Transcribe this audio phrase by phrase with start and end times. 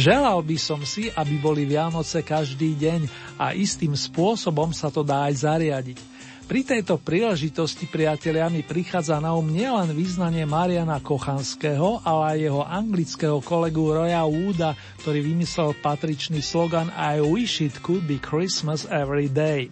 [0.00, 3.04] Želal by som si, aby boli Vianoce každý deň
[3.36, 5.98] a istým spôsobom sa to dá aj zariadiť.
[6.48, 12.62] Pri tejto príležitosti, priatelia, mi prichádza na um nielen význanie Mariana Kochanského, ale aj jeho
[12.64, 14.72] anglického kolegu Roya Wooda,
[15.04, 19.68] ktorý vymyslel patričný slogan I wish it could be Christmas every day.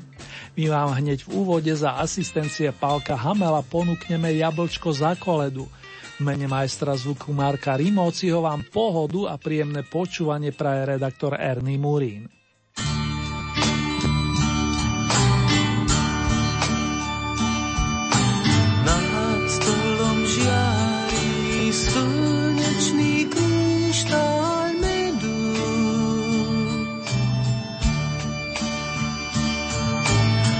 [0.60, 5.64] My vám hneď v úvode za asistencie Palka Hamela ponúkneme jablčko za koledu–
[6.18, 12.26] mene majstra zvuku Marka Rimóciho vám pohodu a príjemné počúvanie praje redaktor Ernie Murín.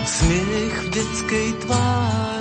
[0.08, 2.38] Smiech v detskej tvári,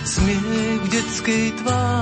[0.00, 1.99] Smiech v detskej tvári,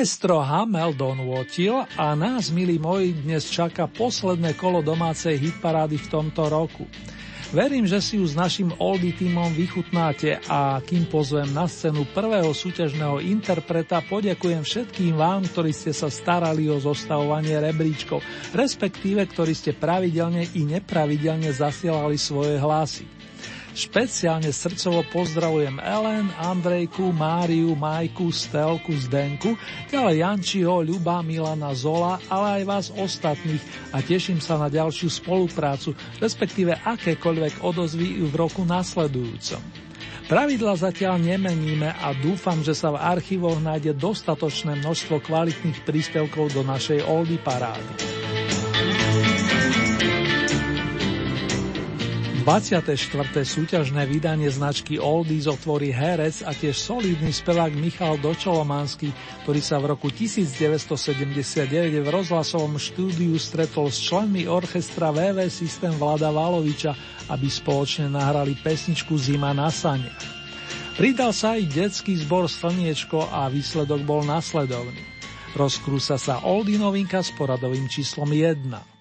[0.00, 6.48] Maestro Hamel donútil a nás, milí moji, dnes čaká posledné kolo domácej hitparády v tomto
[6.48, 6.88] roku.
[7.52, 12.48] Verím, že si ju s našim Oldy týmom vychutnáte a kým pozvem na scénu prvého
[12.48, 18.24] súťažného interpreta, poďakujem všetkým vám, ktorí ste sa starali o zostavovanie rebríčkov,
[18.56, 23.19] respektíve ktorí ste pravidelne i nepravidelne zasielali svoje hlasy.
[23.70, 29.54] Špeciálne srdcovo pozdravujem Ellen, Andrejku, Máriu, Majku, Stelku, Zdenku,
[29.86, 33.62] ďalej Jančiho, Ľuba, Milana, Zola, ale aj vás ostatných
[33.94, 39.62] a teším sa na ďalšiu spoluprácu, respektíve akékoľvek odozvy v roku nasledujúcom.
[40.30, 46.62] Pravidla zatiaľ nemeníme a dúfam, že sa v archívoch nájde dostatočné množstvo kvalitných príspevkov do
[46.62, 47.94] našej Oldy parády.
[52.40, 52.96] 24.
[53.44, 59.12] súťažné vydanie značky Oldies otvorí herec a tiež solidný spevák Michal Dočolomanský,
[59.44, 66.32] ktorý sa v roku 1979 v rozhlasovom štúdiu stretol s členmi orchestra VV Systém Vlada
[66.32, 66.96] Valoviča,
[67.28, 70.24] aby spoločne nahrali pesničku Zima na saniach.
[70.96, 75.04] Pridal sa aj detský zbor Slniečko a výsledok bol nasledovný.
[75.52, 78.99] Rozkrúsa sa Oldie novinka s poradovým číslom 1.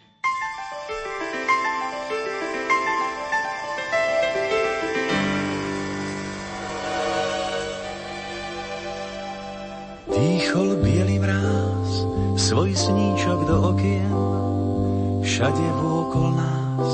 [16.10, 16.90] vôkol nás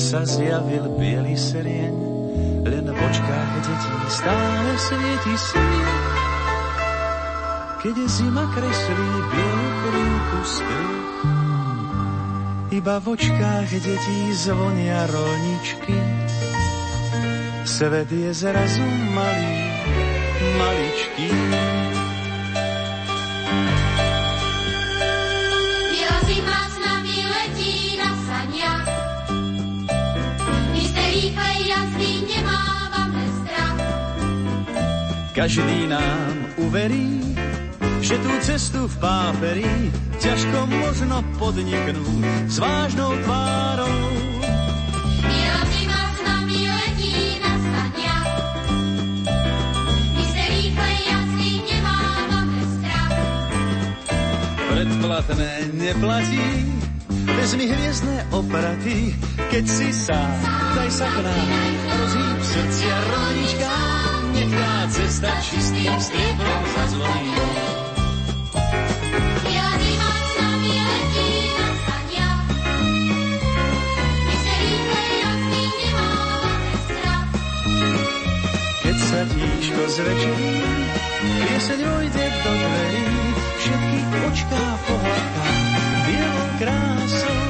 [0.00, 1.96] sa zjavil biely serieň,
[2.64, 6.00] len v očkách detí stále svieti sviet.
[7.84, 10.40] Keď zima kreslí bielu krivku
[12.72, 15.98] iba v očkách detí zvonia rolničky.
[17.68, 19.60] Svet je zrazu malý,
[20.56, 21.71] maličký.
[35.32, 37.32] Každý nám uverí,
[38.04, 39.88] že tú cestu v páperi
[40.20, 44.12] ťažko možno podniknúť s vážnou tvárou.
[54.68, 56.48] Predplatné neplatí,
[57.40, 59.16] vezmi hviezdne opraty,
[59.48, 60.36] keď si sám,
[60.76, 62.96] daj sa k nám, rozhýb srdcia
[63.32, 63.91] nechá
[65.02, 67.34] cesta čistým striebrom zazvoní.
[78.82, 80.54] Keď sa tíško zväčší,
[81.18, 83.06] pieseň vojde do dverí,
[83.58, 83.98] všetky
[84.30, 85.46] očká pohľadká
[86.06, 87.42] bielou krásou.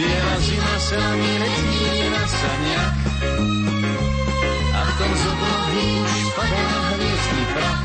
[0.00, 2.96] Biela zima sa mi letí na saniach,
[5.12, 7.82] z oblohy už padá hviezdny prach.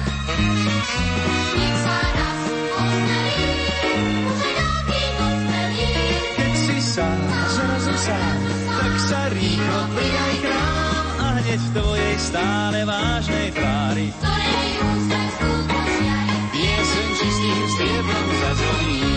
[6.38, 7.22] Keď si sám,
[7.52, 8.40] zrazu sám,
[8.80, 14.08] tak sa rýchlo pridaj k nám a hneď v tvojej stále vážnej tvári.
[16.54, 19.17] Pieseň čistým striebrom zazvoní.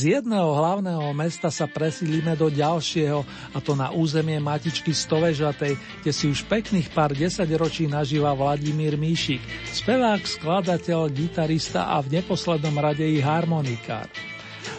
[0.00, 3.20] Z jedného hlavného mesta sa presílime do ďalšieho,
[3.52, 9.44] a to na územie Matičky Stovežatej, kde si už pekných pár desaťročí nažíva Vladimír Míšik,
[9.76, 14.08] spevák, skladateľ, gitarista a v neposlednom rade i harmonikár.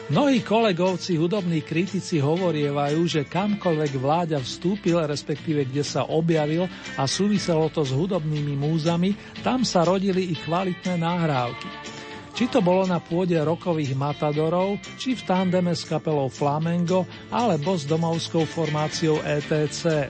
[0.10, 6.66] Mnohí kolegovci, hudobní kritici hovorievajú, že kamkoľvek vláďa vstúpil, respektíve kde sa objavil
[6.98, 9.14] a súviselo to s hudobnými múzami,
[9.46, 12.01] tam sa rodili i kvalitné nahrávky.
[12.32, 17.84] Či to bolo na pôde rokových matadorov, či v tandeme s kapelou Flamengo, alebo s
[17.84, 20.08] domovskou formáciou ETC.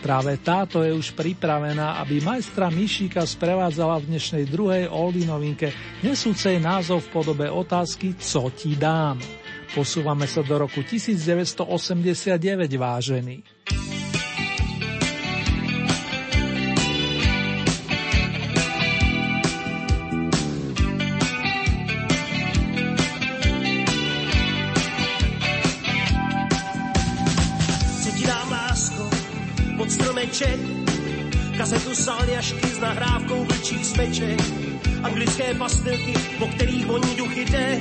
[0.00, 6.56] Práve táto je už pripravená, aby majstra Mišíka sprevádzala v dnešnej druhej Oldy novinke, nesúcej
[6.56, 9.20] názov v podobe otázky Co ti dám?
[9.76, 11.60] Posúvame sa do roku 1989,
[12.80, 13.59] vážený.
[31.60, 34.40] Kazetu saljašky s nahrávkou vlčích smeček,
[35.02, 37.80] anglické pastilky, po kterých voní duchy jde,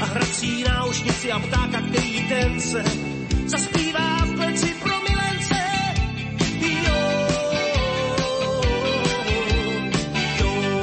[0.00, 2.84] a hrací náušnici a ptáka, který ten se
[3.46, 5.58] zaspívá v pleci pro milence.
[6.62, 7.02] Jo,
[10.38, 10.80] jo.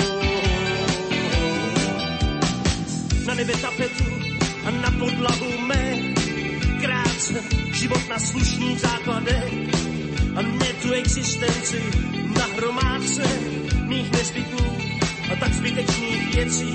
[3.27, 4.05] Na nebe tapetu
[4.65, 5.97] a na podlahu mé.
[6.81, 9.53] Krátce život na slušných základech.
[10.35, 12.08] A ne tu existenci
[12.39, 13.24] na hromádce
[13.84, 16.74] mých nezbytných a tak zbytečných věcí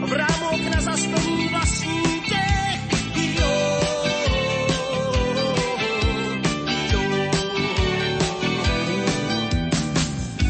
[0.00, 2.80] v rámu okna zasplní vlastní těch.
[3.40, 3.80] Jo.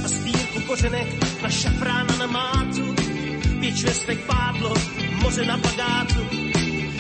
[0.05, 1.09] A sbírku kořenek
[1.43, 2.95] na šafrána na mátu,
[3.61, 4.75] pěč vestek pádlo,
[5.23, 6.23] moře na pagátu,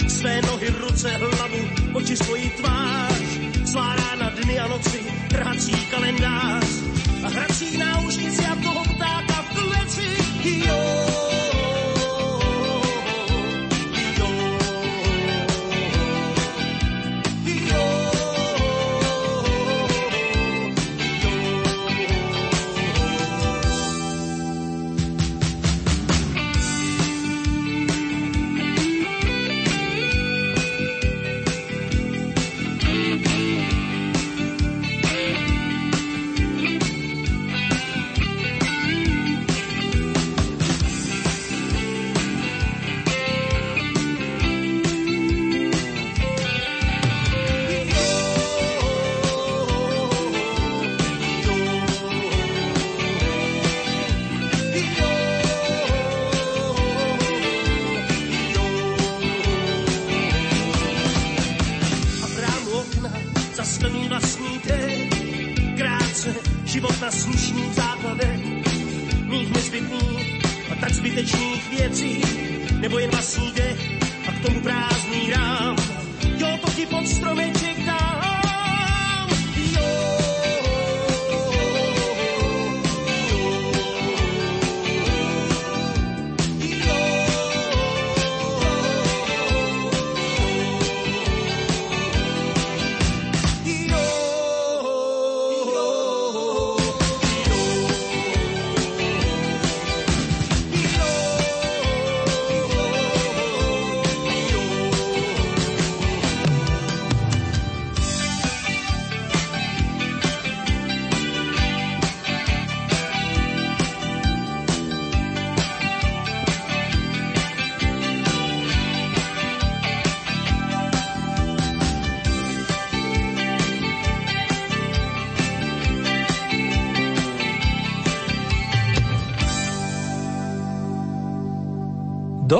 [0.08, 1.58] své nohy, ruce, hlavu,
[1.92, 3.33] oči svoji tvář,
[3.74, 6.66] svá rána, dny a noci, trhací kalendář
[7.26, 10.08] a hrací náušnici a toho ptáka v kleci.
[10.46, 10.83] Jo.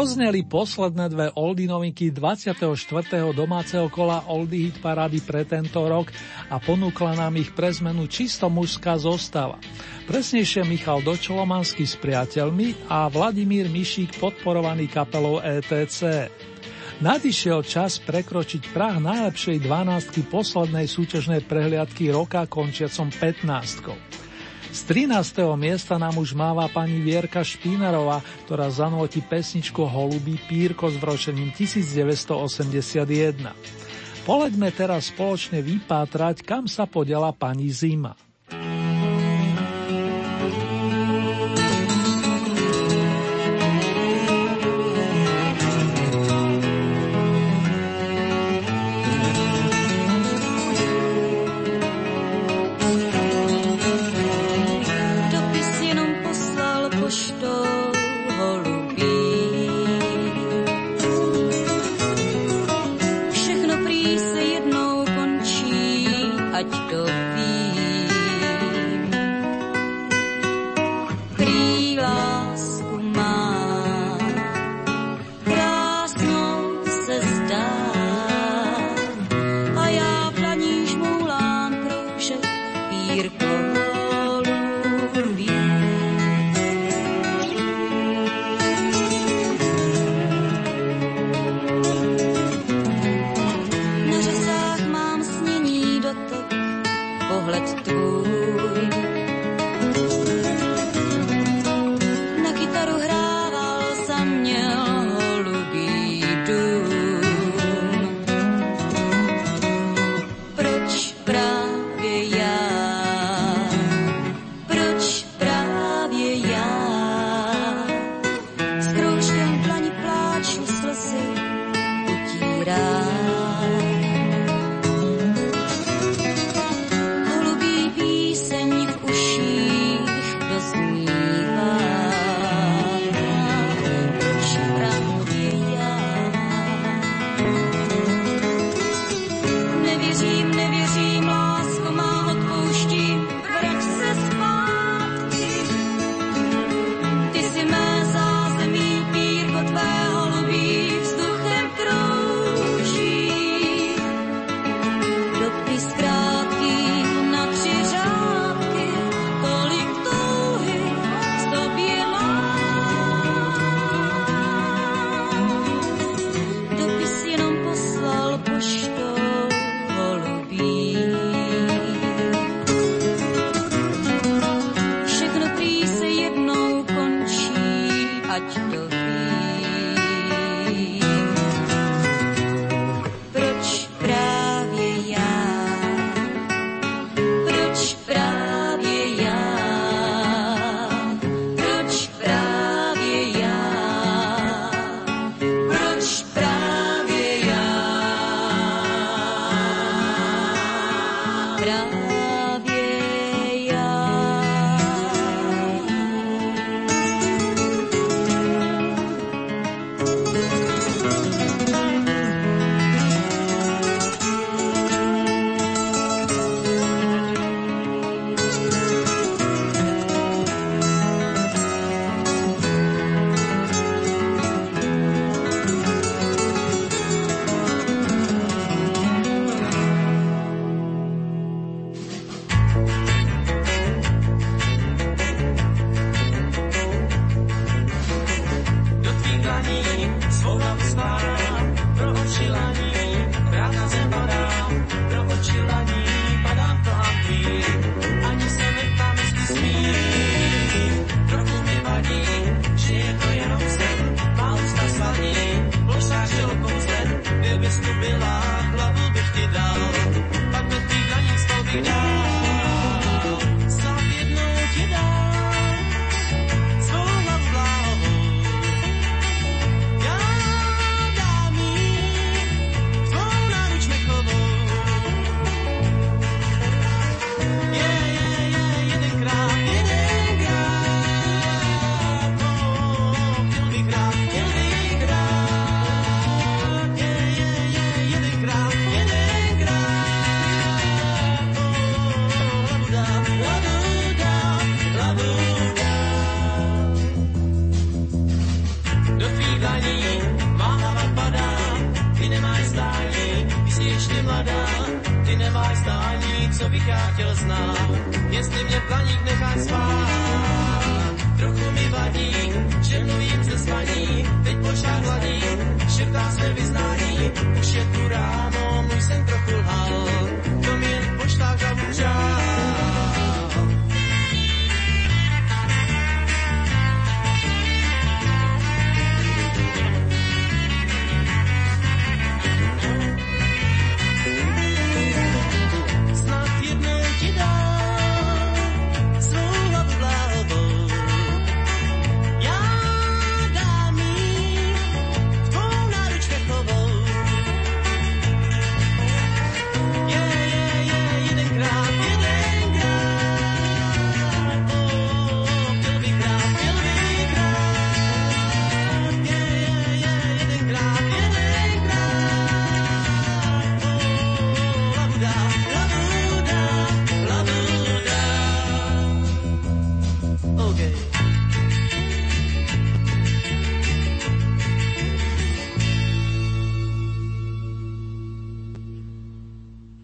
[0.05, 2.61] Dozneli posledné dve Oldy novinky 24.
[3.33, 6.13] domáceho kola Oldy Hit Parady pre tento rok
[6.53, 9.57] a ponúkla nám ich pre zmenu čisto mužská zostava.
[10.05, 16.29] Presnejšie Michal Dočolomanský s priateľmi a Vladimír Mišík podporovaný kapelou ETC.
[17.01, 24.24] Nadišiel čas prekročiť prah najlepšej 12 poslednej súťažnej prehliadky roka končiacom 15.
[24.75, 25.55] Z 13.
[25.55, 33.55] miesta nám už máva pani Vierka Špínarová, ktorá zanotí pesničku Holubý pírko s vročením 1981.
[34.27, 38.19] Poleďme teraz spoločne vypátrať, kam sa podela pani Zima.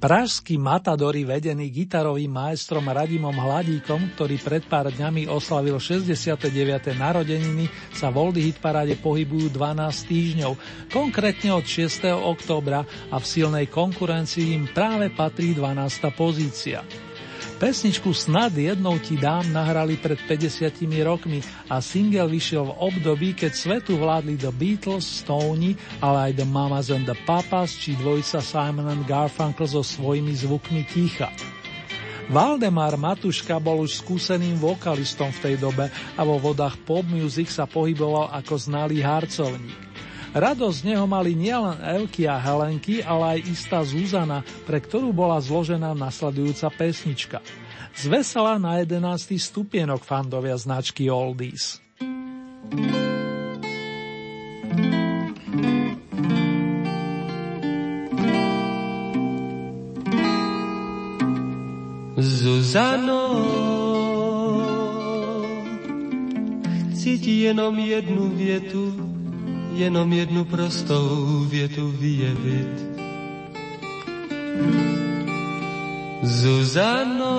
[0.01, 6.49] Pražskí matadori vedení gitarovým maestrom Radimom Hladíkom, ktorý pred pár dňami oslavil 69.
[6.97, 10.53] narodeniny, sa v Oldy Hit paráde pohybujú 12 týždňov,
[10.89, 12.17] konkrétne od 6.
[12.17, 15.77] októbra a v silnej konkurencii im práve patrí 12.
[16.17, 16.81] pozícia.
[17.61, 23.53] Pesničku Snad jednou ti dám nahrali pred 50 rokmi a single vyšiel v období, keď
[23.53, 28.89] svetu vládli The Beatles, Stoney, ale aj The Mamas and the Papas či dvojica Simon
[28.89, 31.29] and Garfunkel so svojimi zvukmi ticha.
[32.33, 37.69] Valdemar Matuška bol už skúseným vokalistom v tej dobe a vo vodách pop music sa
[37.69, 39.90] pohyboval ako znalý harcovník.
[40.31, 45.43] Radosť z neho mali nielen Elky a Helenky, ale aj istá Zuzana, pre ktorú bola
[45.43, 47.43] zložená nasledujúca pesnička.
[47.99, 49.35] Zvesela na 11.
[49.35, 51.83] stupienok fandovia značky Oldies.
[62.23, 63.27] Zuzano,
[66.95, 69.10] chci ti jenom jednu vietu
[69.81, 73.01] jenom jednu prostou větu vyjevit.
[76.23, 77.35] Zuzano,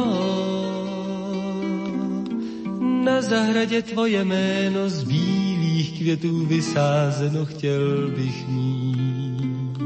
[3.04, 9.78] na zahradě tvoje jméno z bílých květů vysázeno chtěl bych mít.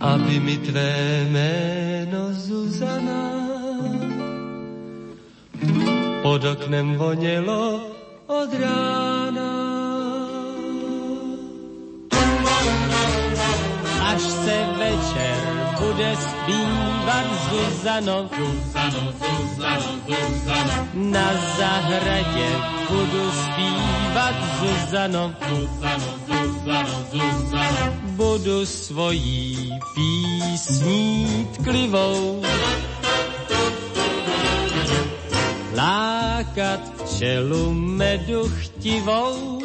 [0.00, 3.32] Aby mi tvé jméno Zuzana
[6.22, 7.80] pod oknem vonělo
[8.26, 9.71] od rána.
[14.14, 15.36] Až se večer
[15.80, 18.28] bude zpívat Zuzano.
[18.36, 20.88] Zuzano, Zuzano, Zuzano.
[20.94, 22.48] Na zahradě
[22.90, 25.34] budu zpívat Zuzano.
[25.48, 27.92] Zuzano, Zuzano, Zuzano.
[28.02, 32.42] Budu svojí písní tklivou
[35.74, 36.80] lákat
[37.18, 39.60] čelu medu chtivou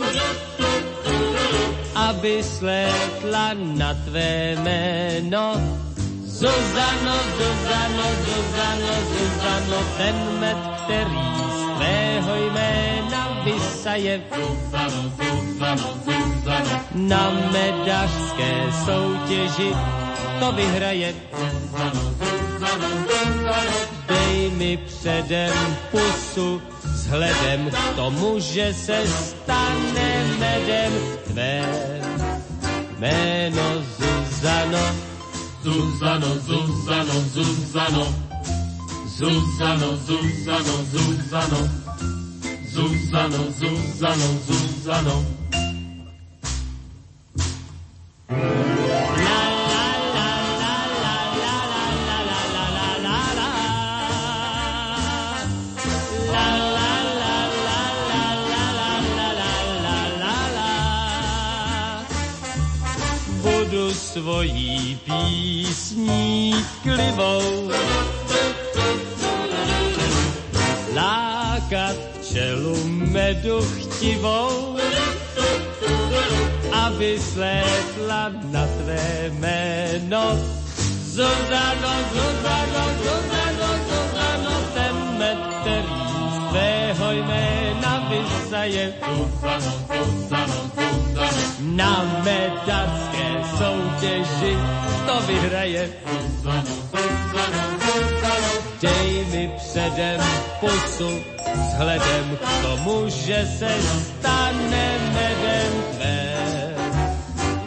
[1.98, 5.58] aby slétla na tvé jméno.
[6.22, 11.26] Zuzano, Zuzano, Zuzano, Zuzano, ten med, který
[11.58, 14.22] z tvého jména vysaje.
[14.30, 18.54] Zuzano, Zuzano, Zuzano, na medařské
[18.86, 19.72] soutěži
[20.40, 21.14] to vyhraje.
[21.34, 23.97] Zuzano, Zuzano, Zuzano,
[24.86, 30.92] předem pusu, vzhledem k tomu, že se stane medem
[31.28, 31.66] tvé
[33.00, 34.96] jméno Zuzano.
[35.64, 38.28] Zuzano, Zuzano, Zuzano.
[39.18, 41.70] Zuzano, Zuzano, Zuzano.
[42.72, 45.26] Zuzano, Zuzano, Zuzano.
[64.18, 67.70] Svojí písní klivou.
[70.96, 71.96] Lákat
[72.34, 74.78] čelu medu chtivou,
[76.74, 80.24] aby slétla na tvé jméno.
[81.06, 85.98] Zuzano, Zuzano, Zuzano, Zuzano, ten med, který
[86.34, 88.94] z tvého jména vysaje.
[88.98, 90.98] Zuzano, Zuzano, Zuzano,
[91.62, 93.17] na medacké
[93.58, 94.58] soutěži
[95.06, 95.90] to vyhraje.
[98.82, 100.22] Dej mi předem
[100.60, 101.10] pusu
[101.56, 106.38] vzhledem k tomu, že se stane medem tvé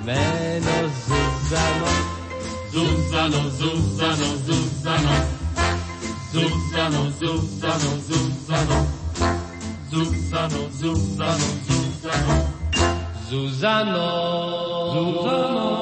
[0.05, 1.87] jméno Zuzano.
[2.71, 5.27] Zuzano, Zuzano, Zuzano.
[6.33, 8.87] Zuzano, Zuzano, Zuzano.
[9.91, 12.61] Zuzano, Zuzano, Zuzano.
[13.29, 14.07] Zuzano,
[14.93, 15.80] Zuzano.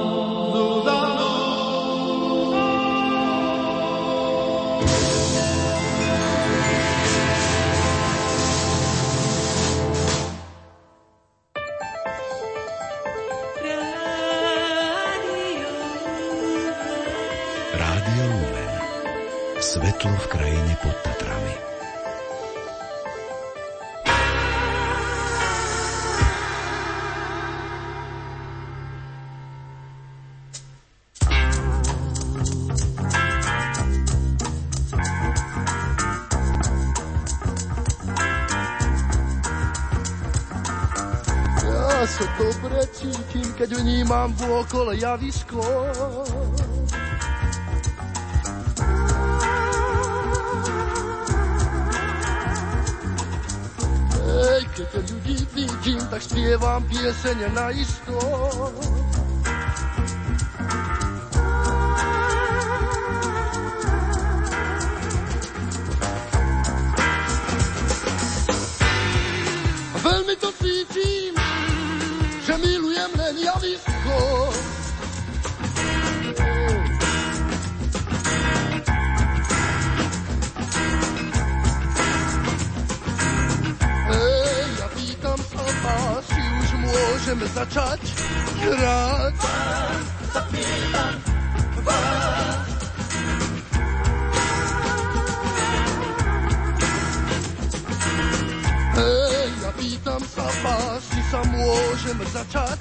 [19.68, 21.54] Svetlo v krajine pod Tatrami.
[41.60, 45.60] Ja sa dobre cítim, keď vnímam vôkole javisko.
[54.88, 58.16] Keď ľudí vidím, tak spievam piesene na isto.
[69.98, 71.37] Veľmi to cítim,
[87.28, 88.00] môžeme začať?
[88.56, 89.36] Hrať.
[98.96, 102.80] Hej, ja pýtam sa vás, či sa môžeme začať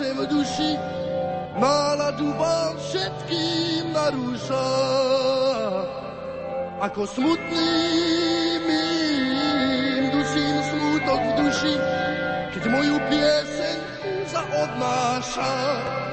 [0.00, 0.70] pýtam, vás duši,
[1.60, 4.66] náladu vám všetkým narúša.
[6.80, 7.72] Ako smutný
[8.64, 11.74] mým dusím smutok v duši,
[12.56, 13.78] keď moju pieseň
[14.32, 15.52] zaodnáša.
[15.52, 16.09] hľadisko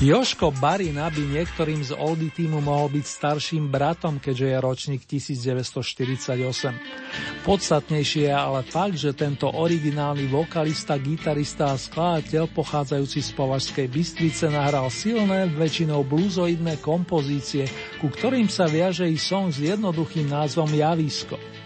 [0.00, 7.44] Joško Barina by niektorým z Oldy týmu mohol byť starším bratom, keďže je ročník 1948.
[7.44, 14.48] Podstatnejšie je ale fakt, že tento originálny vokalista, gitarista a skladateľ pochádzajúci z Považskej Bystrice
[14.48, 17.68] nahral silné, väčšinou bluzoidné kompozície,
[18.00, 21.59] ku ktorým sa viaže i song s jednoduchým názvom Javisko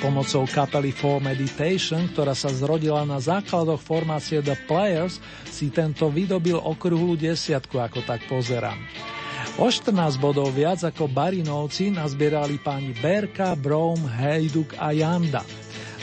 [0.00, 6.56] pomocou kapely For Meditation, ktorá sa zrodila na základoch formácie The Players, si tento vydobil
[6.56, 8.80] okruhlú desiatku, ako tak pozerám.
[9.60, 15.44] O 14 bodov viac ako Barinovci nazbierali páni Berka, Brom, Hejduk a Janda.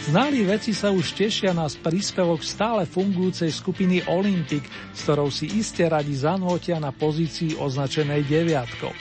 [0.08, 5.84] Znali veci sa už tešia nás príspevok stále fungujúcej skupiny Olympic, s ktorou si iste
[5.90, 8.94] radi zanútia na pozícii označenej deviatkou.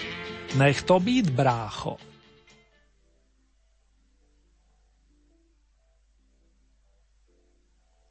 [0.59, 2.15] Nech to byť, brácho.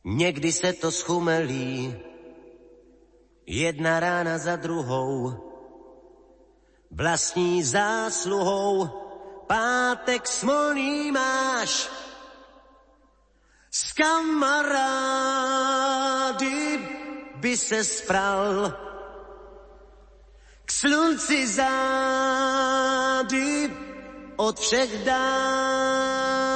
[0.07, 1.95] Někdy se to schumelí,
[3.45, 5.33] jedna rána za druhou,
[6.91, 8.87] vlastní zásluhou,
[9.47, 11.89] pátek smolný máš,
[13.71, 15.19] s kamarády
[17.35, 18.73] by se spral,
[20.65, 22.53] k slunci zády
[24.35, 26.54] od všech dál.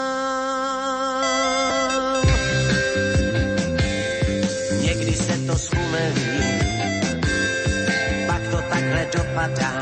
[9.40, 9.79] matar.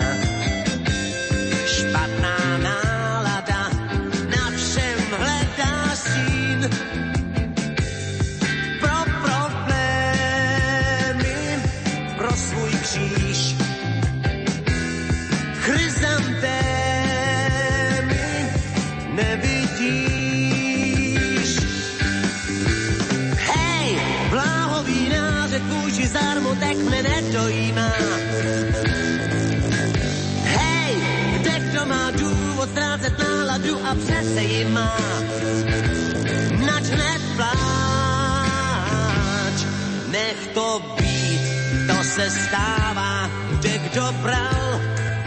[42.29, 44.81] Se stává, kde kdo bral,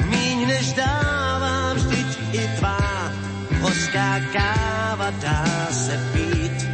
[0.04, 3.12] míň než dává, vždyť i tvá
[3.60, 6.68] hořká káva dá se pít.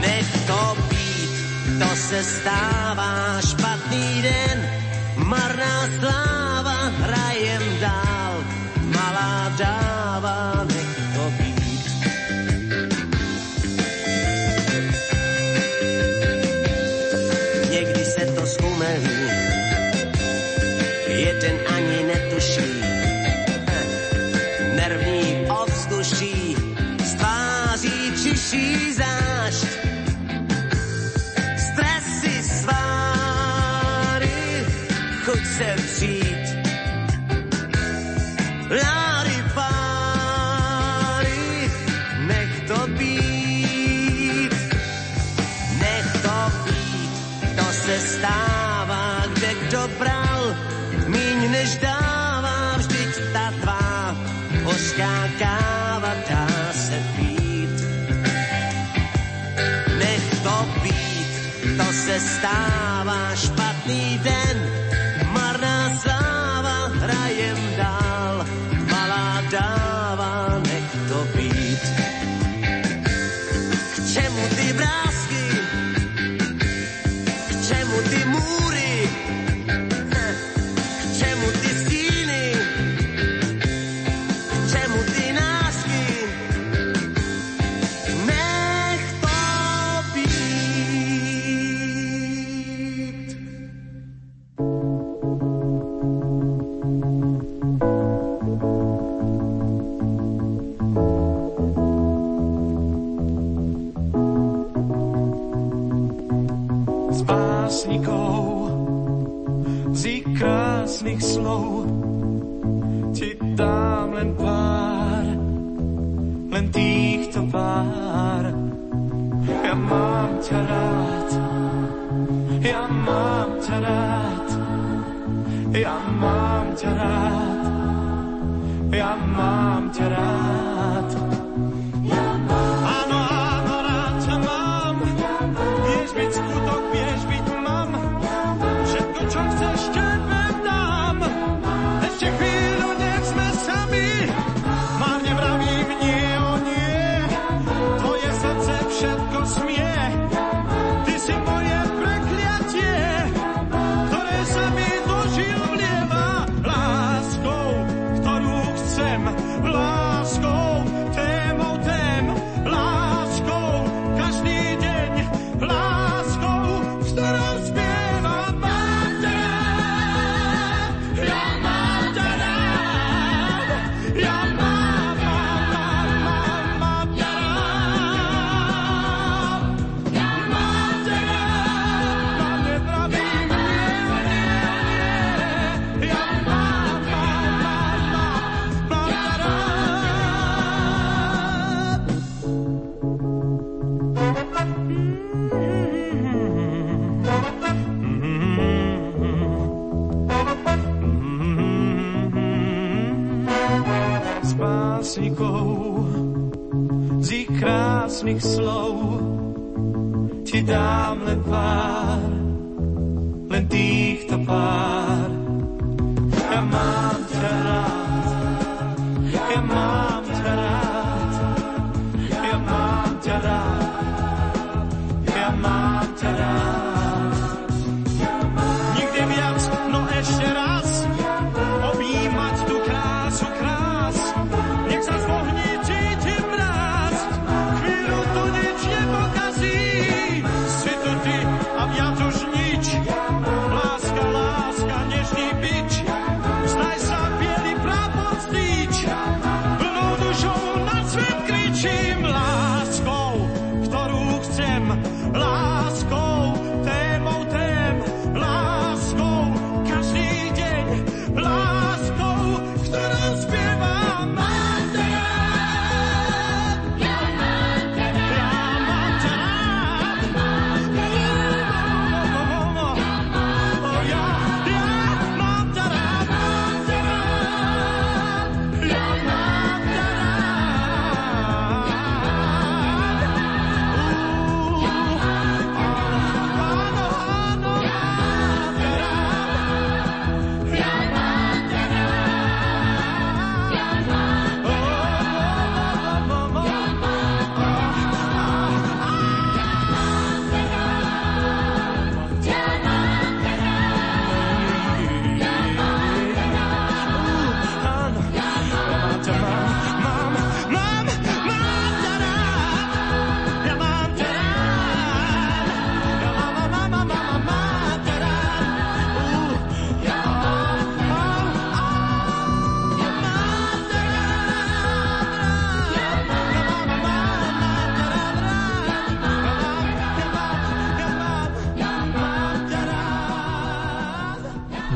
[0.00, 1.32] Nech to být,
[1.78, 4.58] to se stává, špatný den,
[5.16, 8.34] marná sláva, hrajem dál
[8.84, 9.87] malá dáva,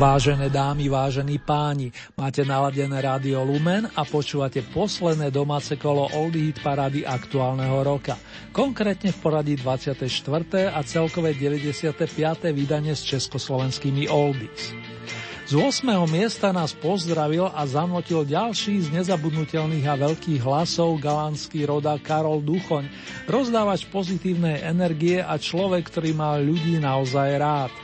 [0.03, 6.59] Vážené dámy, vážení páni, máte naladené rádio Lumen a počúvate posledné domáce kolo Oldie Hit
[6.59, 8.19] parády aktuálneho roka.
[8.51, 10.03] Konkrétne v poradí 24.
[10.75, 11.95] a celkové 95.
[12.51, 14.75] vydanie s československými Oldies.
[15.47, 15.87] Z 8.
[16.11, 22.91] miesta nás pozdravil a zanotil ďalší z nezabudnutelných a veľkých hlasov galantský roda Karol Duchoň,
[23.31, 27.82] rozdávač pozitívnej energie a človek, ktorý mal ľudí naozaj rád.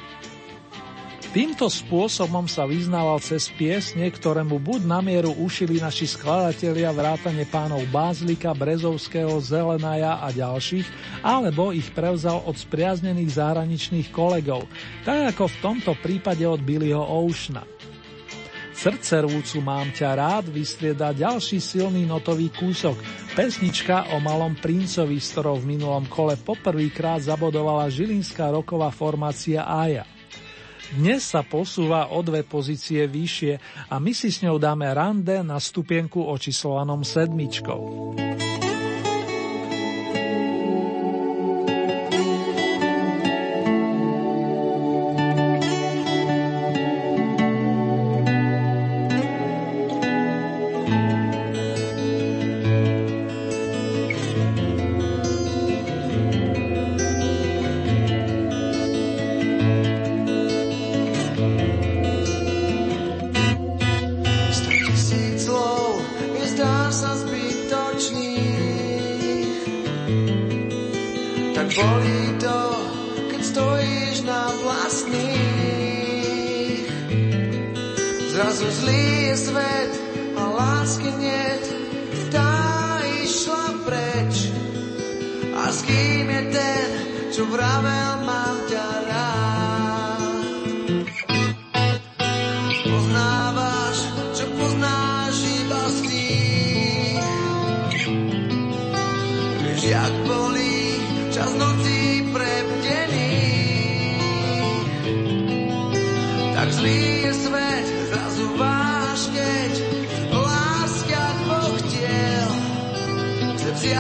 [1.29, 7.45] Týmto spôsobom sa vyznával cez piesne, ktoré mu buď na mieru ušili naši skladatelia vrátane
[7.45, 10.89] pánov Bázlika, Brezovského, Zelenaja a ďalších,
[11.21, 14.65] alebo ich prevzal od spriaznených zahraničných kolegov,
[15.05, 17.69] tak ako v tomto prípade od Billyho Oceana.
[18.73, 22.97] Srdcervúcu mám ťa rád vystrieda ďalší silný notový kúsok,
[23.37, 30.09] pesnička o malom princovi, s ktorou v minulom kole poprvýkrát zabodovala žilinská roková formácia Aja.
[30.89, 33.53] Dnes sa posúva o dve pozície vyššie
[33.93, 38.17] a my si s ňou dáme rande na stupienku očíslovanom sedmičkou.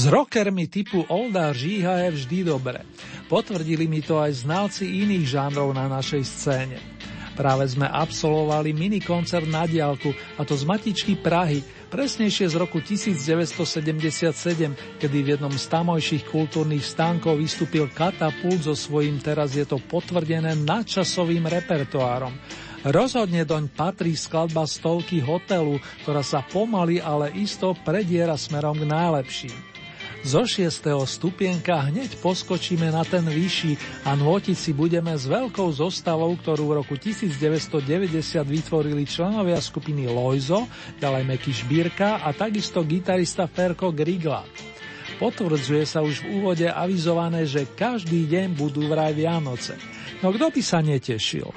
[0.00, 2.80] S rockermi typu Olda Žíha je vždy dobre.
[3.28, 6.80] Potvrdili mi to aj znalci iných žánrov na našej scéne.
[7.36, 10.08] Práve sme absolvovali minikoncert na diálku,
[10.40, 11.60] a to z Matičky Prahy,
[11.92, 19.20] presnejšie z roku 1977, kedy v jednom z tamojších kultúrnych stánkov vystúpil Katapult so svojím
[19.20, 22.32] teraz je to potvrdené nadčasovým repertoárom.
[22.88, 25.76] Rozhodne doň patrí skladba stovky hotelu,
[26.08, 29.69] ktorá sa pomaly, ale isto prediera smerom k najlepším.
[30.20, 36.36] Zo šiestého stupienka hneď poskočíme na ten vyšší a nôtiť si budeme s veľkou zostavou,
[36.36, 37.80] ktorú v roku 1990
[38.44, 40.68] vytvorili členovia skupiny Lojzo,
[41.00, 44.44] ďalej Meky Šbírka a takisto gitarista Ferko Grigla.
[45.16, 49.80] Potvrdzuje sa už v úvode avizované, že každý deň budú vraj Vianoce.
[50.20, 51.48] No kto by sa netešil?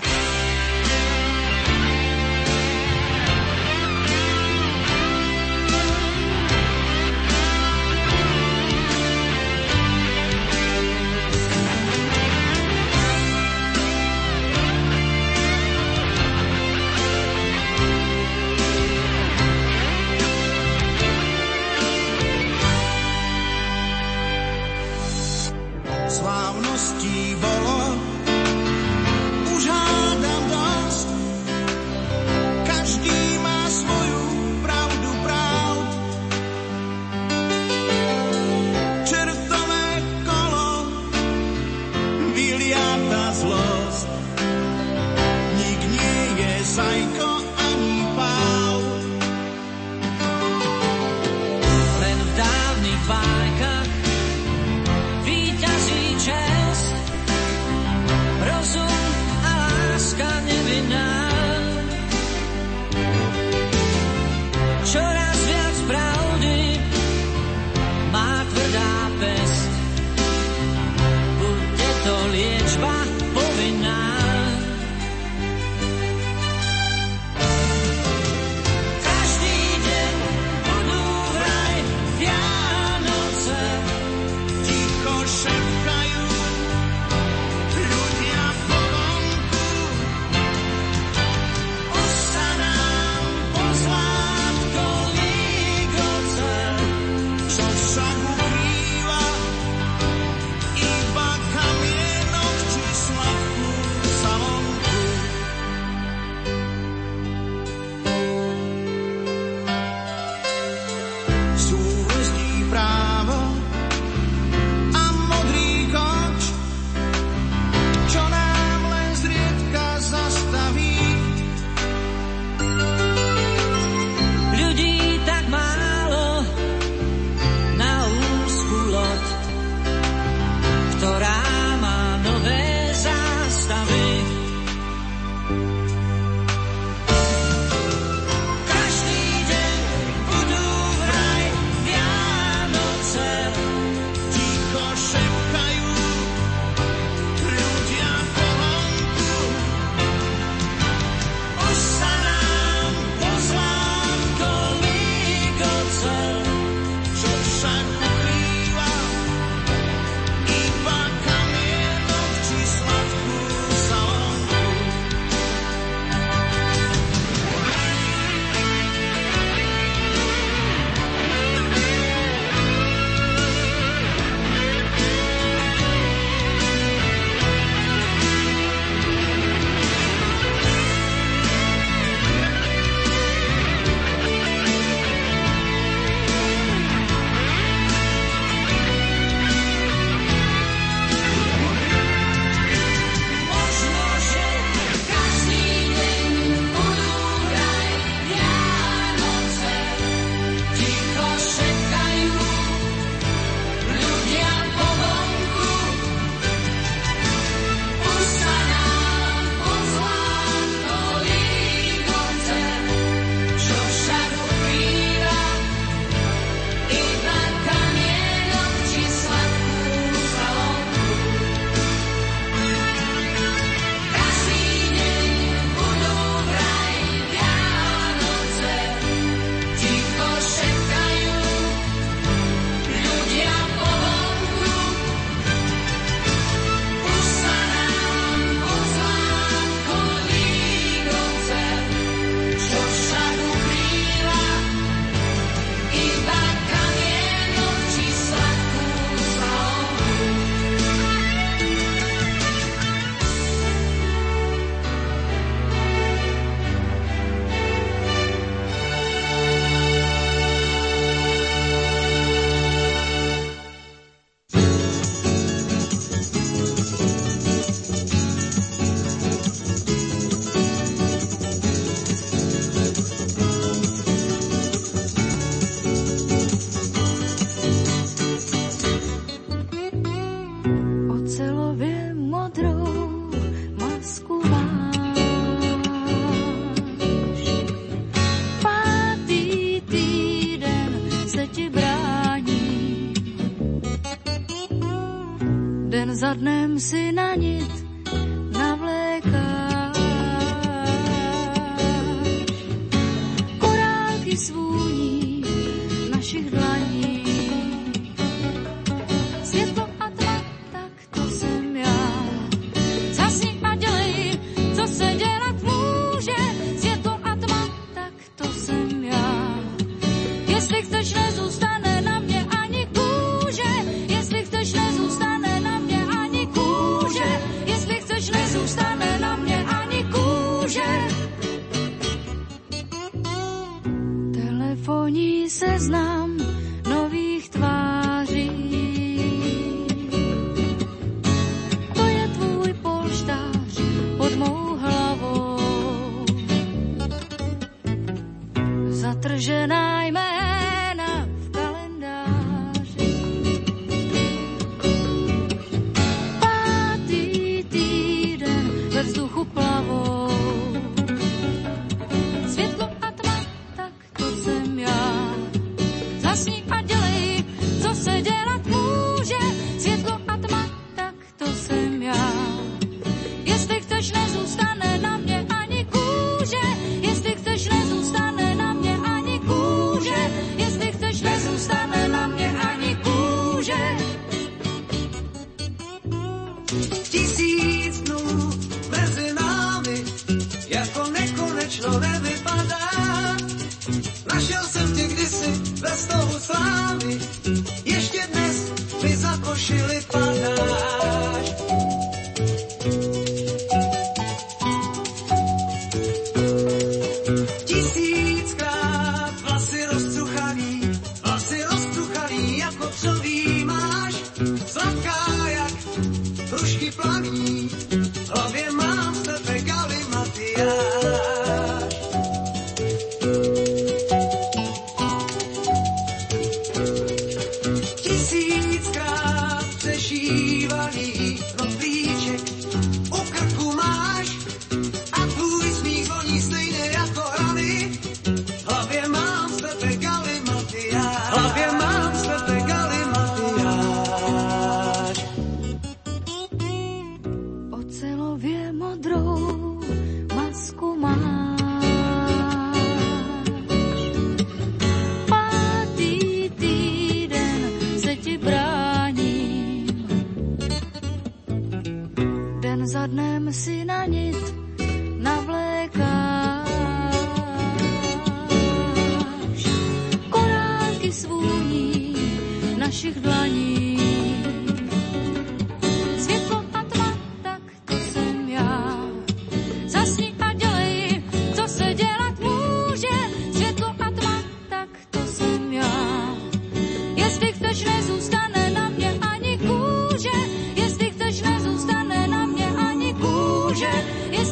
[349.43, 349.82] jeune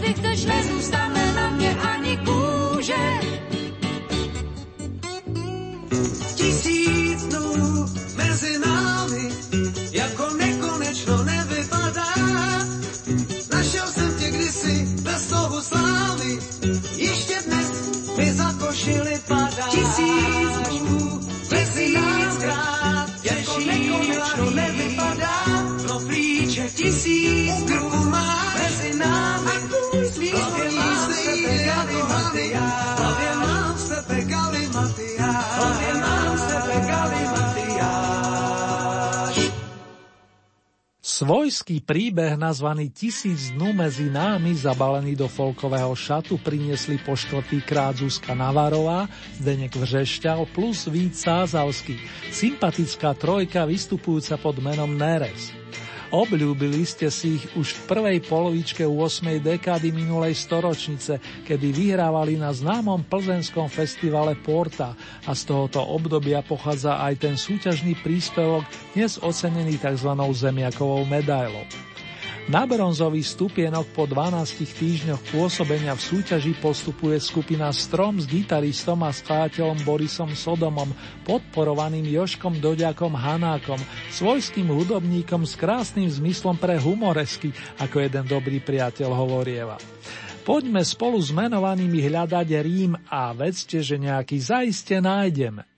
[0.01, 1.20] vždy, když
[32.51, 32.99] Matías.
[32.99, 33.31] Nadie
[34.07, 35.45] te Gaby Matías.
[35.57, 36.61] Nadie más se.
[41.21, 48.33] Svojský príbeh nazvaný Tisíc dnú medzi námi zabalený do folkového šatu priniesli po štvrtýkrát Zuzka
[48.33, 49.05] Navarová,
[49.37, 52.01] Zdenek Vřešťal plus Vít Sázalský,
[52.33, 55.60] sympatická trojka vystupujúca pod menom Nerez.
[56.11, 59.39] Obľúbili ste si ich už v prvej polovičke 8.
[59.39, 64.91] dekády minulej storočnice, kedy vyhrávali na známom plzenskom festivale Porta
[65.23, 70.11] a z tohoto obdobia pochádza aj ten súťažný príspevok, dnes ocenený tzv.
[70.35, 71.63] zemiakovou medailou.
[72.49, 79.13] Na bronzový stupienok po 12 týždňoch pôsobenia v súťaži postupuje skupina Strom s gitaristom a
[79.13, 80.89] skladateľom Borisom Sodomom,
[81.21, 83.77] podporovaným Joškom Doďakom Hanákom,
[84.09, 89.77] svojským hudobníkom s krásnym zmyslom pre humoresky, ako jeden dobrý priateľ hovorieva.
[90.41, 95.69] Poďme spolu s menovanými hľadať Rím a vedzte, že nejaký zaiste nájdeme.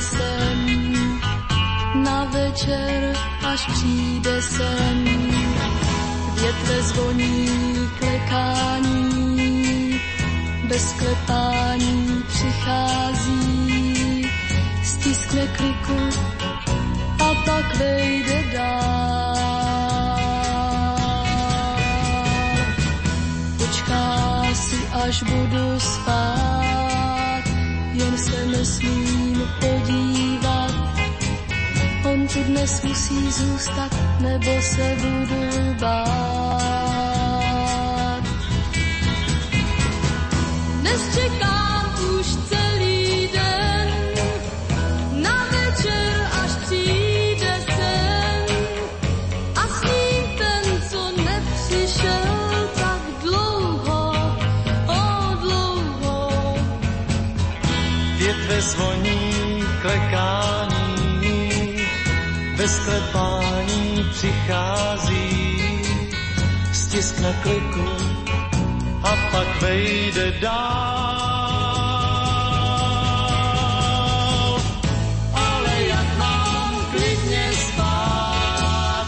[0.00, 0.92] Sem
[1.94, 5.04] na večer, až přijde sem.
[6.40, 7.48] Větve zvoní
[7.98, 10.00] klekání,
[10.68, 14.30] bez klepání přichází,
[14.82, 15.98] stiskne kliku
[17.18, 19.36] a pak vejde dál.
[23.58, 26.59] Počká si, až budu spát,
[28.00, 30.74] jen se nesmím podívat.
[32.04, 36.10] On tu dnes musí zůstat, nebo se budu bát.
[40.80, 41.59] Dnes čekám
[62.60, 65.82] bez klepání přichází,
[66.72, 67.88] stiskne kliku
[69.02, 71.20] a pak vejde dál.
[75.34, 79.06] Ale jak mám klidně spát,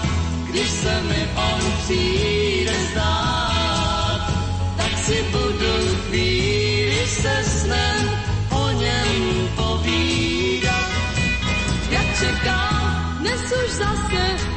[0.51, 4.33] když se mi on přijde zdát,
[4.77, 8.11] tak si budu chvíli se snem
[8.51, 10.91] o něm povídat.
[11.91, 12.72] Jak čekám,
[13.83, 14.52] dnes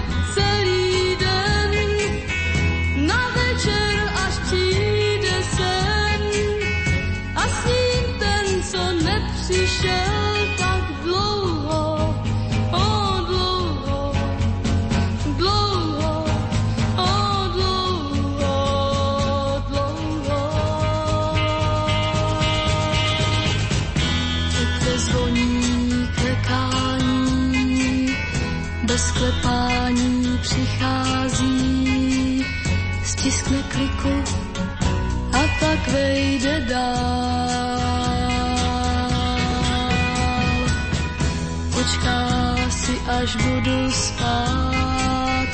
[43.26, 45.48] až budu spát,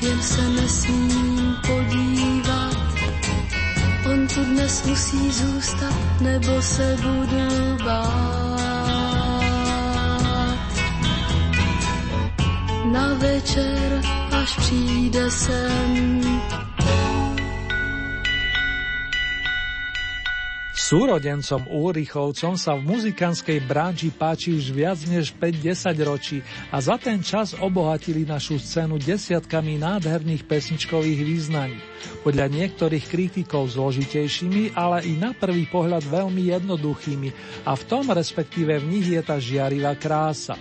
[0.00, 2.76] jen se nesmím podívat.
[4.12, 8.62] On tu dnes musí zůstat, nebo se budu bát.
[12.92, 14.02] Na večer,
[14.32, 16.20] až přijde sem,
[20.92, 27.24] Súrodencom Úrichovcom sa v muzikánskej branži páči už viac než 5-10 ročí a za ten
[27.24, 31.80] čas obohatili našu scénu desiatkami nádherných pesničkových význaní.
[32.20, 37.28] Podľa niektorých kritikov zložitejšími, ale i na prvý pohľad veľmi jednoduchými
[37.64, 40.60] a v tom respektíve v nich je tá žiarivá krása.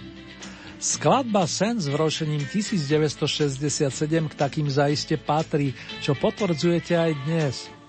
[0.80, 3.84] Skladba Sen s vrošením 1967
[4.32, 7.81] k takým zaiste patrí, čo potvrdzujete aj dnes.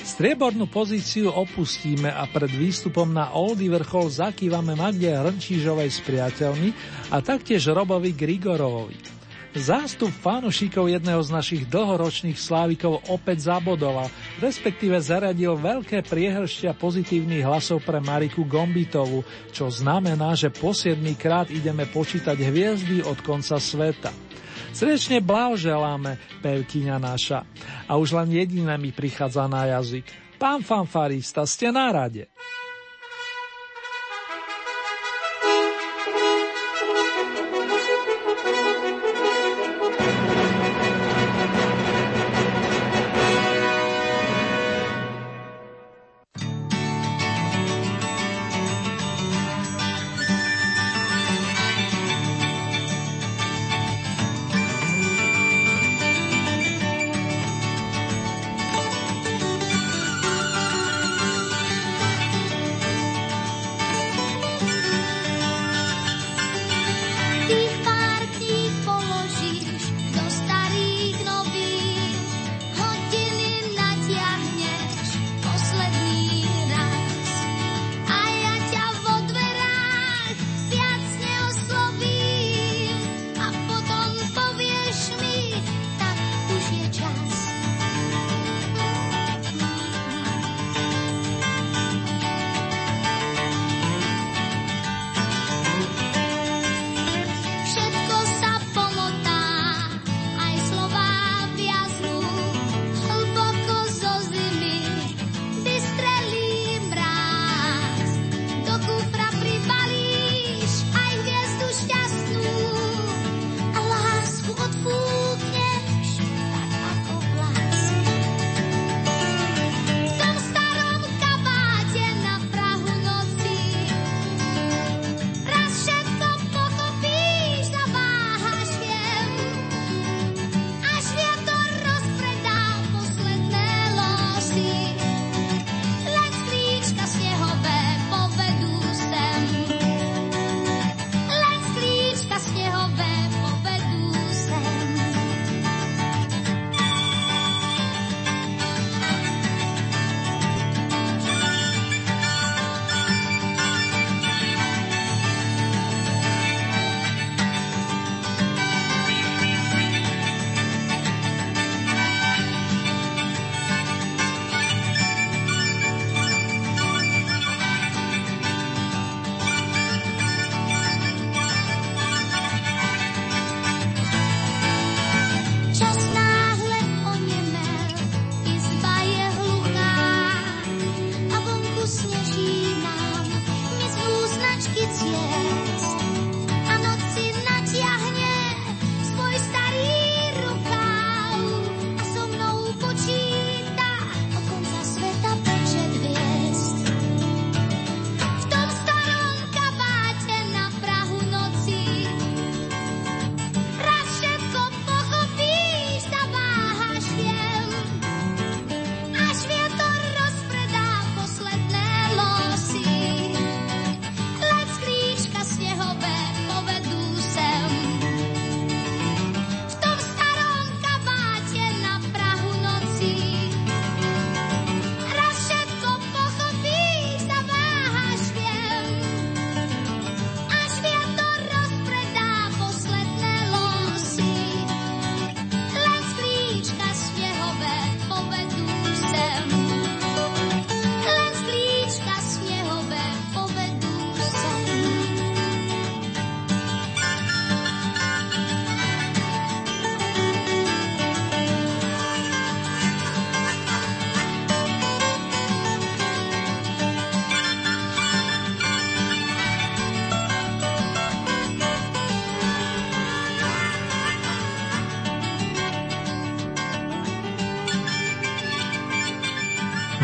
[0.00, 6.68] Striebornú pozíciu opustíme a pred výstupom na Oldy vrchol zakývame Magde Hrnčížovej s priateľmi
[7.12, 9.20] a taktiež Robovi Grigorovovi.
[9.50, 14.06] Zástup fanušikov jedného z našich dlhoročných slávikov opäť zabodoval,
[14.38, 20.70] respektíve zaradil veľké priehršťa pozitívnych hlasov pre Mariku Gombitovu, čo znamená, že po
[21.18, 24.29] krát ideme počítať hviezdy od konca sveta.
[24.70, 27.42] Srdečne blahoželáme, pevkyňa naša.
[27.90, 30.06] A už len jediné mi prichádza na jazyk.
[30.40, 32.30] Pán fanfarista, ste na rade.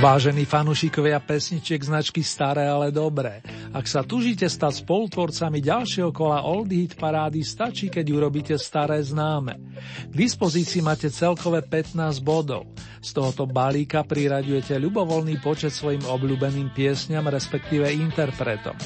[0.06, 3.42] Vážení fanúšikovia pesničiek značky Staré, ale dobré.
[3.74, 9.58] Ak sa tužíte stať spolutvorcami ďalšieho kola Old Hit parády, stačí, keď urobíte staré známe.
[10.06, 12.70] K dispozícii máte celkové 15 bodov.
[13.02, 18.78] Z tohoto balíka priraďujete ľubovoľný počet svojim obľúbeným piesňam, respektíve interpretom.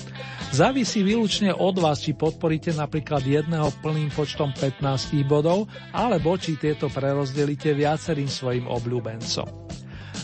[0.57, 6.89] Závisí výlučne od vás, či podporíte napríklad jedného plným počtom 15 bodov, alebo či tieto
[6.89, 9.80] prerozdelíte viacerým svojim obľúbencom.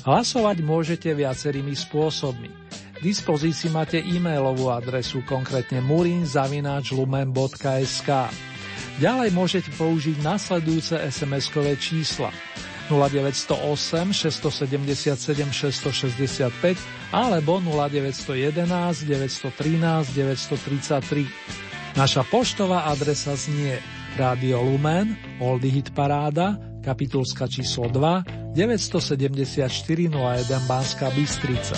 [0.07, 2.47] Hlasovať môžete viacerými spôsobmi.
[2.70, 8.11] K dispozícii máte e-mailovú adresu, konkrétne murinzavináčlumen.sk.
[9.03, 12.31] Ďalej môžete použiť nasledujúce SMS-kové čísla
[12.89, 16.78] 0908 677 665
[17.11, 21.99] alebo 0911 913 933.
[21.99, 23.83] Naša poštová adresa znie
[24.15, 31.74] Radio Lumen, Oldy Hit Paráda, kapitulska číslo 2, 974 01 Banská Bystrica.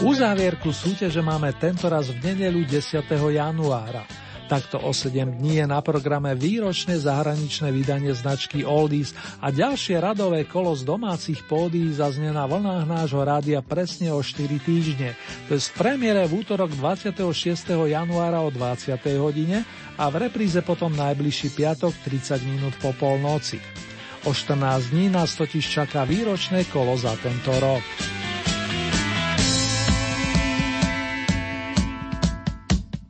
[0.00, 3.04] Uzávierku súťaže máme tentoraz v nedelu 10.
[3.12, 4.08] januára.
[4.48, 9.12] Takto o 7 dní je na programe výročné zahraničné vydanie značky Oldies
[9.44, 14.48] a ďalšie radové kolo z domácich pódií zaznie na vlnách nášho rádia presne o 4
[14.64, 15.12] týždne.
[15.52, 17.20] To je v premiére v útorok 26.
[17.92, 18.96] januára o 20.
[19.20, 19.68] hodine
[20.00, 23.60] a v repríze potom najbližší piatok 30 minút po polnoci.
[24.24, 27.84] O 14 dní nás totiž čaká výročné kolo za tento rok.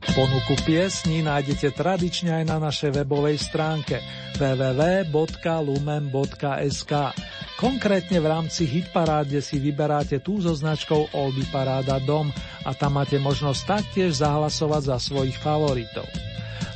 [0.09, 4.01] Ponuku piesní nájdete tradične aj na našej webovej stránke
[4.41, 5.13] www.lumen.sk.
[7.61, 12.33] Konkrétne v rámci Hitparáde si vyberáte tú so značkou Oldy Paráda Dom
[12.65, 16.09] a tam máte možnosť taktiež zahlasovať za svojich favoritov.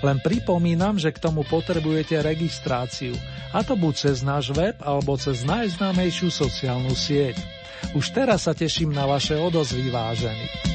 [0.03, 3.15] Len pripomínam, že k tomu potrebujete registráciu,
[3.55, 7.39] a to buď cez náš web alebo cez najznámejšiu sociálnu sieť.
[7.95, 10.72] Už teraz sa teším na vaše odozvy vážení.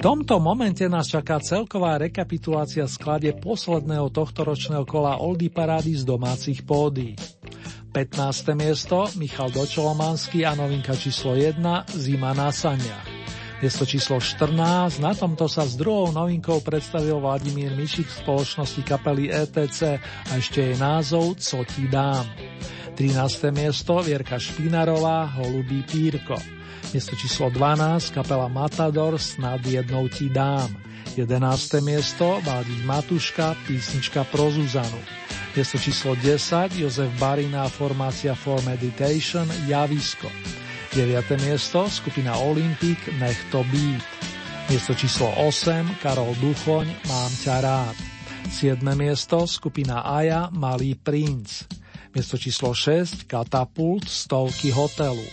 [0.00, 7.12] Tomto momente nás čaká celková rekapitulácia sklade posledného tohtoročného kola Oldy Parády z domácich pódy.
[7.92, 8.56] 15.
[8.56, 11.60] miesto Michal Dočolomanský a novinka číslo 1
[11.92, 13.04] Zima na saniach.
[13.60, 19.28] Miesto číslo 14, na tomto sa s druhou novinkou predstavil Vladimír Mišik v spoločnosti kapely
[19.28, 22.24] ETC a ešte jej názov Co ti dám.
[22.96, 23.52] 13.
[23.52, 26.59] miesto Vierka Špinarová Holubý pírko.
[26.92, 30.68] Miesto číslo 12, kapela Matador, snad jednou ti dám.
[31.16, 31.82] 11.
[31.82, 34.98] miesto, Valdík Matuška, písnička pro Zuzanu.
[35.56, 40.30] Miesto číslo 10, Jozef Barina, formácia For Meditation, Javisko.
[40.94, 41.42] 9.
[41.42, 44.02] miesto, skupina Olympic, Nech to být.
[44.70, 47.96] Miesto číslo 8, Karol Duchoň, Mám ťa rád.
[48.50, 48.82] 7.
[48.94, 51.66] miesto, skupina Aja, Malý princ.
[52.14, 55.26] Miesto číslo 6, Katapult, Stovky hotelu.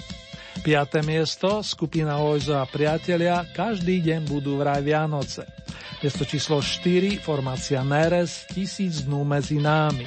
[0.67, 0.99] 5.
[0.99, 5.47] miesto, skupina Lojzo a priatelia, každý deň budú vraj Vianoce.
[6.03, 10.03] Miesto číslo 4, formácia Neres, tisíc dnú medzi námi.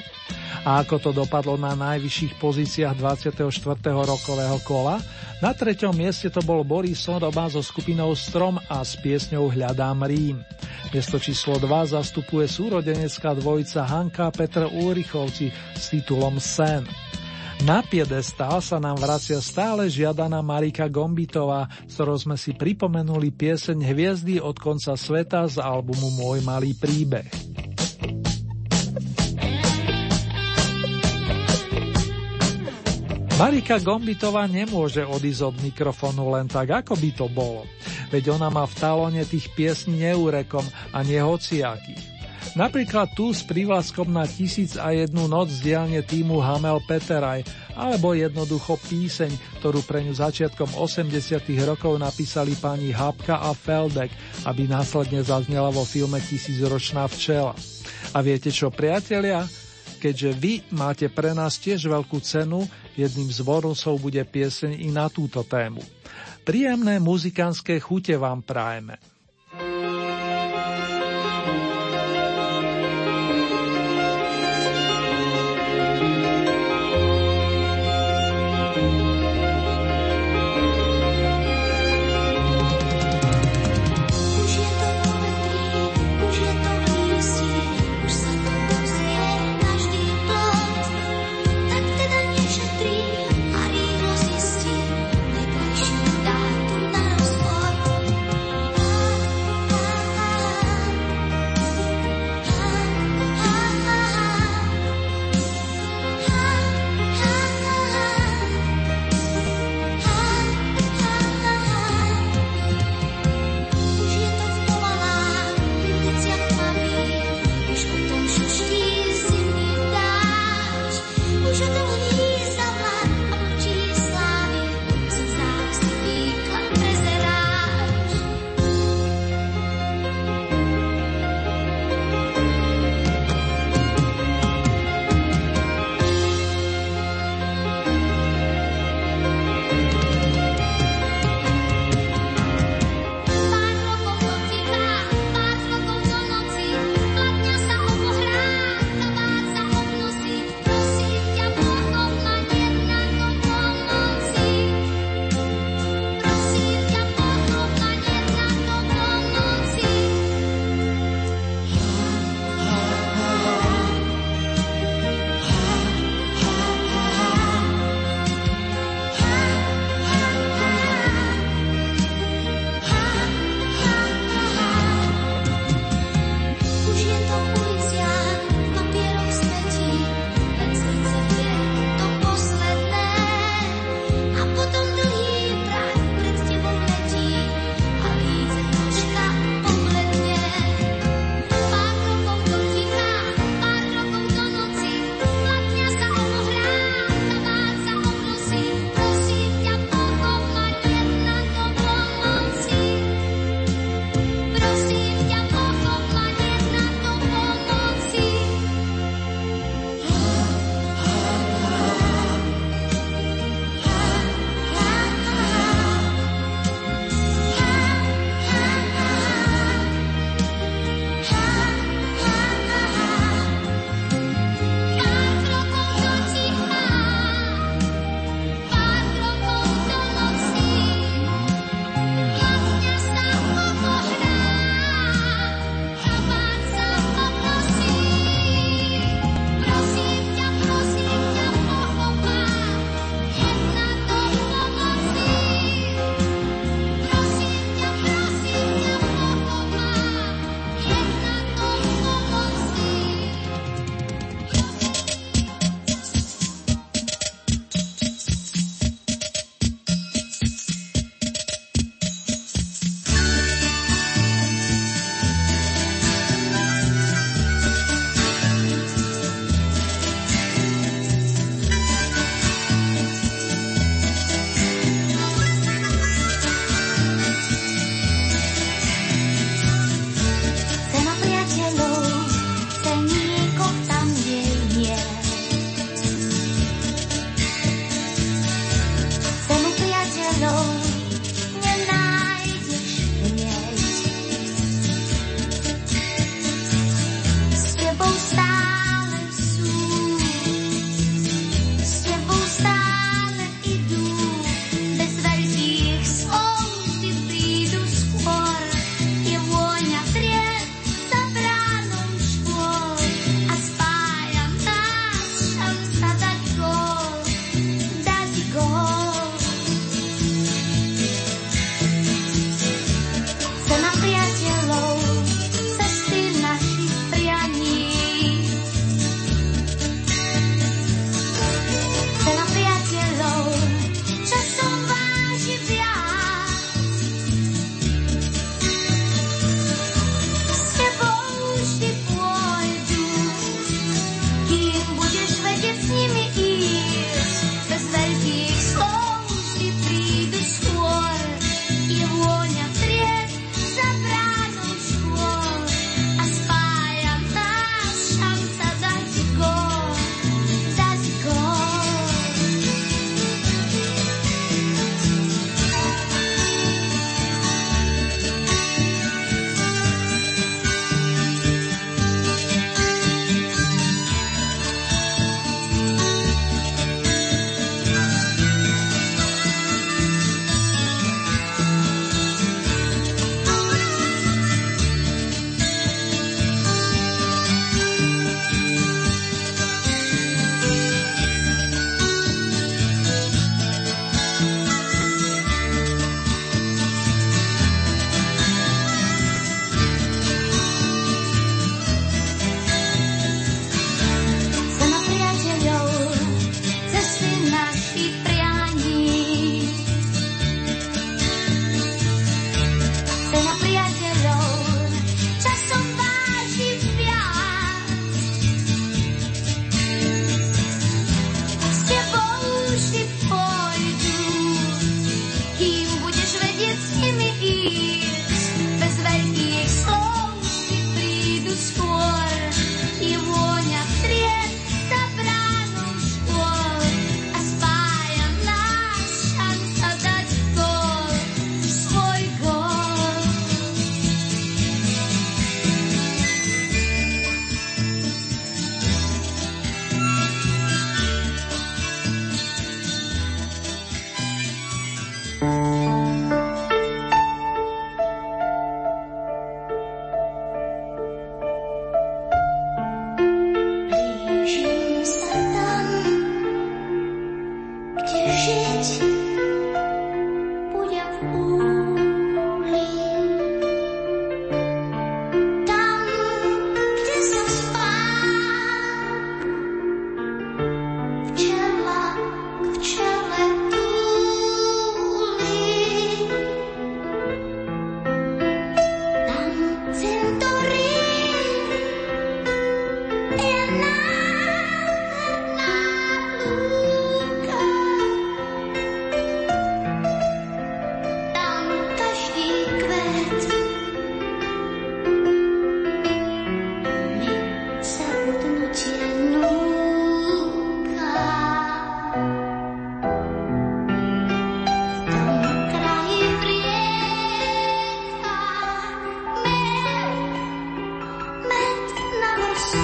[0.69, 3.41] A ako to dopadlo na najvyšších pozíciách 24.
[3.89, 5.01] rokového kola?
[5.41, 10.45] Na treťom mieste to bol Boris Sodoba so skupinou Strom a s piesňou Hľadám Rím.
[10.93, 16.85] Miesto číslo 2 zastupuje súrodenecká dvojica Hanka a Petr Ulrichovci s titulom Sen.
[17.61, 23.85] Na piedestál sa nám vracia stále žiadaná Marika Gombitová, s ktorou sme si pripomenuli pieseň
[23.85, 27.29] Hviezdy od konca sveta z albumu Môj malý príbeh.
[33.37, 37.69] Marika Gombitová nemôže odísť od mikrofónu len tak, ako by to bolo.
[38.09, 40.65] Veď ona má v talóne tých piesní neúrekom
[40.97, 42.20] a nehociakých.
[42.59, 47.47] Napríklad tu s prívlaskom na tisíc a jednu noc z dielne týmu Hamel Peteraj,
[47.79, 54.11] alebo jednoducho píseň, ktorú pre ňu začiatkom 80 rokov napísali pani Hapka a Feldek,
[54.51, 57.55] aby následne zaznela vo filme Tisícročná včela.
[58.11, 59.47] A viete čo, priatelia?
[60.03, 62.67] Keďže vy máte pre nás tiež veľkú cenu,
[62.99, 65.79] jedným z bonusov bude pieseň i na túto tému.
[66.43, 69.10] Príjemné muzikánske chute vám prajeme.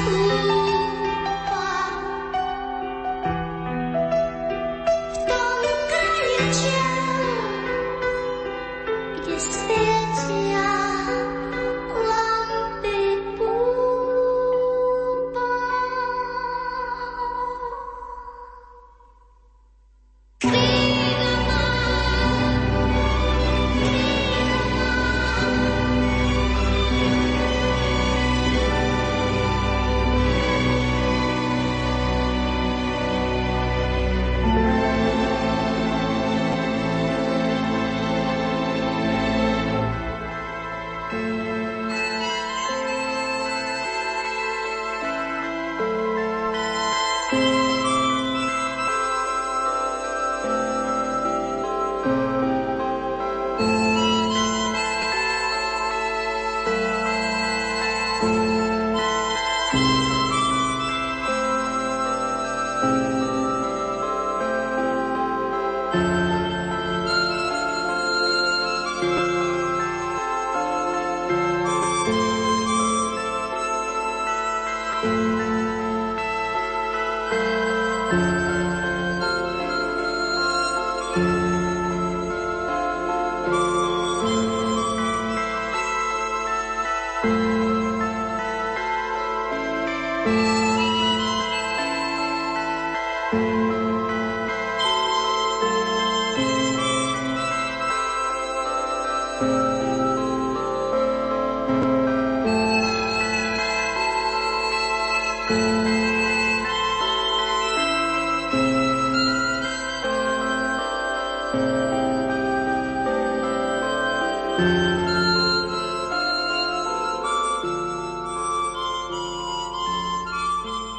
[0.07, 0.15] Кто
[5.63, 6.86] лукавит,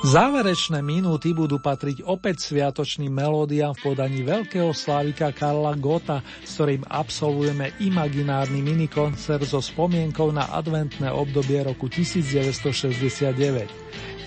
[0.08, 6.88] Záverečné minúty budú patriť opäť sviatočným melódiám v podaní veľkého slávika Karla Gota, s ktorým
[6.88, 13.68] absolvujeme imaginárny minikoncert so spomienkou na adventné obdobie roku 1969.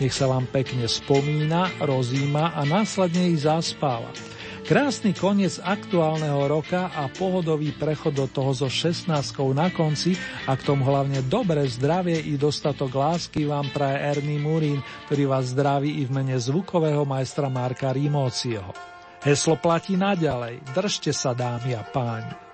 [0.05, 4.13] Nech sa vám pekne spomína, rozíma a následne ich zaspáva.
[4.71, 9.11] Krásny koniec aktuálneho roka a pohodový prechod do toho so 16
[9.51, 10.15] na konci
[10.47, 14.79] a k tomu hlavne dobré zdravie i dostatok lásky vám praje Ernie Murín,
[15.11, 18.71] ktorý vás zdraví i v mene zvukového majstra Marka Rimócieho.
[19.27, 20.63] Heslo platí naďalej.
[20.71, 22.50] Držte sa, dámy a páni.